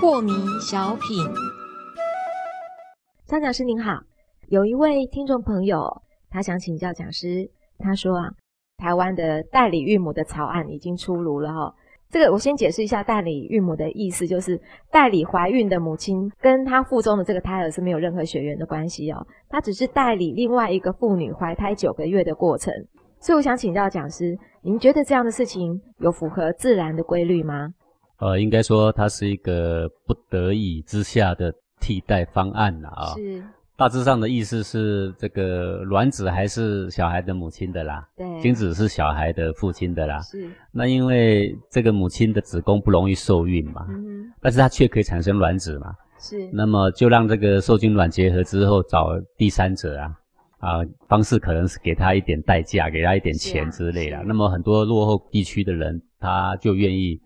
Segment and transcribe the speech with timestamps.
[0.00, 1.24] 破迷小品，
[3.26, 4.00] 张讲师您好，
[4.48, 7.48] 有一位听众朋友，他想请教讲师，
[7.78, 8.30] 他说啊，
[8.78, 11.74] 台湾的代理孕母的草案已经出炉了哈。
[12.10, 14.58] 这个我先解释一下代理孕母的意思，就是
[14.90, 22.72] 代理怀孕的母亲跟她腹中的这个胎儿是没有任何血缘的关系哦，她只是代理另外一个妇女怀胎九个月的过程。
[23.20, 27.74] 所以我想请教讲师，您觉得这样的事情有符合自然的规律吗？
[28.18, 33.14] 呃，应该说它是一个不得已之下的替代方案了啊。
[33.14, 33.42] 是。
[33.78, 40.20] 大致上的意思是，这个卵子还是小孩的母亲的啦，对，精子是小孩的父亲的啦。
[40.22, 40.50] 是。
[40.72, 46.50] 那因为这个母亲的子宫不容易受孕嘛，嗯，但是它却可以产生卵子嘛，是。
[46.52, 50.12] 那么就让这个受精卵结合之后找第三者啊，
[50.58, 54.20] 啊，方式可能是给他一点代价，给他一点钱之类的。
[54.24, 57.20] 那么很多落后地区的人，他就愿意，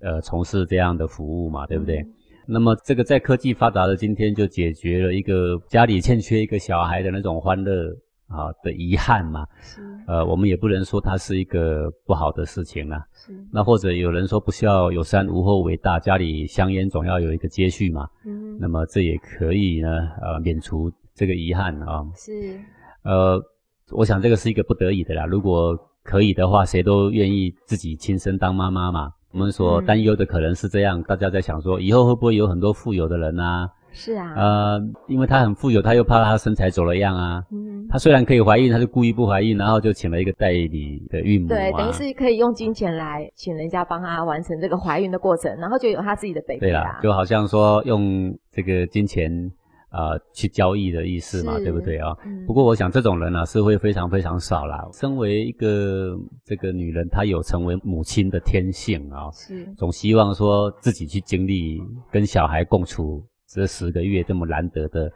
[0.00, 2.06] 呃，从事这样的服务嘛，对不对？
[2.46, 7.90] 那么这个在科技发达的今天，就解决了一个家里欠缺一个小孩的那种欢乐
[8.28, 9.46] 啊的遗憾嘛。
[9.60, 9.82] 是。
[10.06, 13.04] 呃，我们也不能说它是一个不好的事情啦。
[13.12, 13.32] 是。
[13.52, 18.08] 那或者有人说不孝有三，无后为大，家里香烟总要有一个接续嘛。
[18.24, 18.56] 嗯。
[18.60, 19.88] 那么这也可以呢，
[20.22, 22.04] 呃，免除这个遗憾啊。
[22.14, 22.60] 是。
[23.02, 23.42] 呃，
[23.90, 25.26] 我想这个是一个不得已的啦。
[25.26, 29.10] 如果可以的话，谁都愿意自己亲身当妈妈嘛。
[29.36, 33.68] 我们所担忧的可能是这样，大家在想说，以后会不会有很多富有的人啊？
[33.92, 37.44] 是啊，呃，因为他很富有，他又怕他身材走了样啊。
[37.52, 41.48] 嗯，他虽然可以怀孕，他就故意不怀孕，然后就请了一个代理的孕母。
[41.48, 49.52] 对，等于是可以用金钱来请人家帮他完成这个怀孕的过程，然后就有他自己的 baby 对啦，就好像说用这个金钱。
[49.88, 52.14] 啊，去交易的意思嘛，对不对啊？
[52.46, 54.86] 不过我想这种人呢是会非常非常少啦。
[54.92, 61.80] 身为一个这个女人，她有成为母亲的天性啊，是总希望说自己去经历
[62.10, 65.10] 跟小孩共处这十个月这么难得的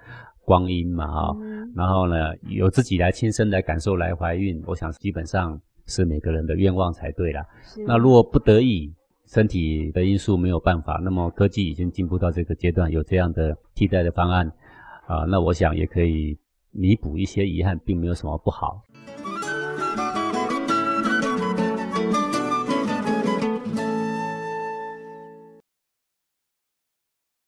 [0.44, 1.36] 光阴嘛哈，
[1.75, 7.44] 然后呢，由自己来亲身来感受来怀孕，我想基本上是每个人的愿望才对啦。
[7.86, 8.94] 那如果不得已，
[9.26, 14.50] 身体的因素没有办法，那么科技已经进步到这个阶段，有这样的替代的方案。
[15.10, 16.38] 啊，那我想也可以
[16.71, 18.81] 弥补一些遗憾，并没有什么不好。